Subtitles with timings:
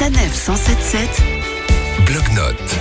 [0.00, 1.02] Sanef 177
[2.06, 2.78] Bloc-notes.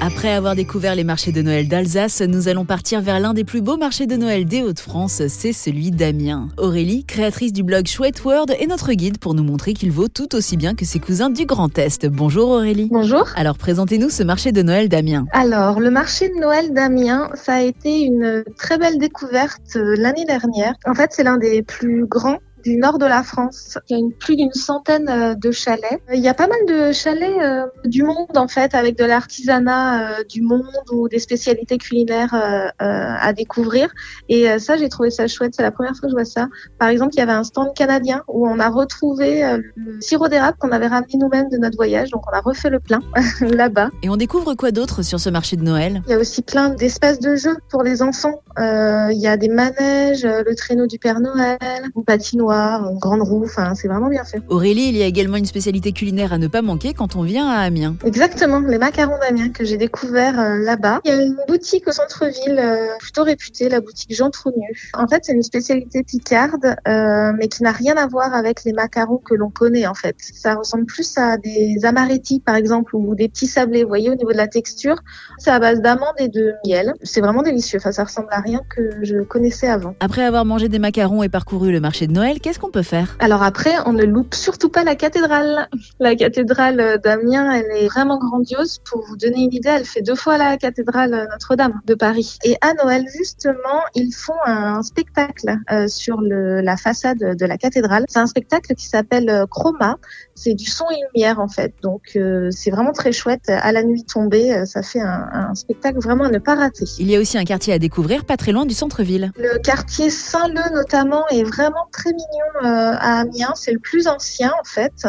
[0.00, 3.60] Après avoir découvert les marchés de Noël d'Alsace, nous allons partir vers l'un des plus
[3.60, 6.48] beaux marchés de Noël des Hauts-de-France, c'est celui d'Amiens.
[6.56, 10.34] Aurélie, créatrice du blog Chouette World, est notre guide pour nous montrer qu'il vaut tout
[10.34, 12.06] aussi bien que ses cousins du Grand Est.
[12.06, 12.88] Bonjour Aurélie.
[12.90, 13.28] Bonjour.
[13.36, 15.26] Alors présentez-nous ce marché de Noël d'Amiens.
[15.32, 20.24] Alors, le marché de Noël d'Amiens, ça a été une très belle découverte euh, l'année
[20.24, 20.72] dernière.
[20.86, 23.78] En fait, c'est l'un des plus grands du nord de la France.
[23.88, 26.00] Il y a une, plus d'une centaine euh, de chalets.
[26.12, 30.20] Il y a pas mal de chalets euh, du monde en fait, avec de l'artisanat
[30.20, 33.88] euh, du monde ou des spécialités culinaires euh, euh, à découvrir.
[34.28, 35.54] Et euh, ça, j'ai trouvé ça chouette.
[35.56, 36.48] C'est la première fois que je vois ça.
[36.78, 40.28] Par exemple, il y avait un stand canadien où on a retrouvé euh, le sirop
[40.28, 42.10] d'érable qu'on avait ramené nous-mêmes de notre voyage.
[42.10, 43.00] Donc, on a refait le plein
[43.40, 43.90] là-bas.
[44.02, 46.02] Et on découvre quoi d'autre sur ce marché de Noël?
[46.06, 48.40] Il y a aussi plein d'espaces de jeux pour les enfants.
[48.58, 51.58] Euh, il y a des manèges, euh, le traîneau du Père Noël,
[51.96, 53.44] une patinoire, une grande roue.
[53.44, 54.40] Enfin, c'est vraiment bien fait.
[54.48, 57.48] Aurélie, il y a également une spécialité culinaire à ne pas manquer quand on vient
[57.48, 57.96] à Amiens.
[58.04, 61.00] Exactement, les macarons d'Amiens que j'ai découvert euh, là-bas.
[61.04, 64.90] Il y a une boutique au centre-ville euh, plutôt réputée, la boutique Jean Trougnu.
[64.94, 68.72] En fait, c'est une spécialité picarde, euh, mais qui n'a rien à voir avec les
[68.72, 70.16] macarons que l'on connaît en fait.
[70.18, 73.82] Ça ressemble plus à des amarettis par exemple ou des petits sablés.
[73.82, 74.96] Vous voyez au niveau de la texture,
[75.38, 76.92] c'est à base d'amandes et de miel.
[77.02, 77.78] C'est vraiment délicieux.
[77.78, 79.94] Enfin, ça ressemble à rien que je connaissais avant.
[80.00, 83.16] Après avoir mangé des macarons et parcouru le marché de Noël, qu'est-ce qu'on peut faire?
[83.20, 85.66] Alors après, on ne loupe surtout pas la cathédrale.
[85.98, 88.80] La cathédrale d'Amiens, elle est vraiment grandiose.
[88.84, 92.36] Pour vous donner une idée, elle fait deux fois la cathédrale Notre-Dame de Paris.
[92.44, 97.56] Et à Noël, justement, ils font un spectacle euh, sur le, la façade de la
[97.56, 98.04] cathédrale.
[98.08, 99.96] C'est un spectacle qui s'appelle euh, Chroma.
[100.34, 101.72] C'est du son et lumière en fait.
[101.80, 103.48] Donc euh, c'est vraiment très chouette.
[103.48, 106.84] À la nuit tombée, euh, ça fait un, un spectacle vraiment à ne pas rater.
[106.98, 109.32] Il y a aussi un quartier à découvrir pas très loin du centre-ville.
[109.38, 112.32] Le quartier Saint-Leu notamment est vraiment très mignon
[112.62, 113.52] euh, à Amiens.
[113.54, 115.06] C'est le plus ancien en fait.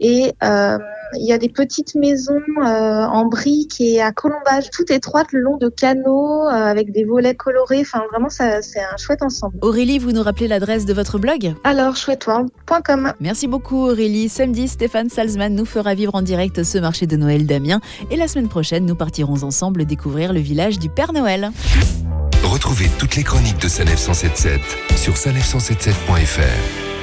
[0.00, 0.78] Et euh,
[1.18, 5.40] il y a des petites maisons euh, en briques et à colombage, toutes étroites le
[5.40, 7.80] long de canaux avec des volets colorés.
[7.80, 9.58] Enfin vraiment, ça, c'est un chouette ensemble.
[9.62, 11.54] Aurélie, vous nous rappelez l'adresse de votre blog?
[11.64, 13.12] Alors chouetteworld.com.
[13.20, 14.28] Merci beaucoup Aurélie.
[14.28, 17.80] Samedi, Stéphane Salzman nous fera vivre en direct ce marché de Noël d'Amiens.
[18.10, 21.50] Et la semaine prochaine, nous partirons ensemble découvrir le village du Père Noël.
[22.56, 24.62] Retrouvez toutes les chroniques de Sanef 177
[24.96, 26.95] sur sanef177.fr.